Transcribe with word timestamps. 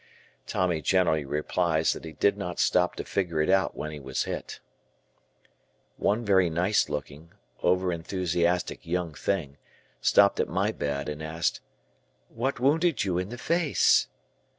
Tommy 0.47 0.81
generally 0.81 1.25
replies 1.25 1.93
that 1.93 2.05
he 2.05 2.13
did 2.13 2.35
not 2.35 2.59
stop 2.59 2.95
to 2.95 3.03
figure 3.05 3.39
it 3.39 3.51
out 3.51 3.75
when 3.77 3.91
he 3.91 3.99
was 3.99 4.23
hit. 4.23 4.59
One 5.97 6.25
very 6.25 6.49
nice 6.49 6.89
looking, 6.89 7.33
over 7.61 7.91
enthusiastic 7.91 8.83
young 8.83 9.13
thing, 9.13 9.57
stopped 10.01 10.39
at 10.39 10.47
my 10.49 10.71
bed 10.71 11.07
and 11.07 11.21
asked, 11.21 11.61
"What 12.29 12.59
wounded 12.59 13.03
you 13.03 13.19
in 13.19 13.29
the 13.29 13.37
face?" 13.37 14.07